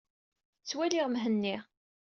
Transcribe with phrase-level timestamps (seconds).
[0.61, 1.55] Ttwaliɣ Mhenni.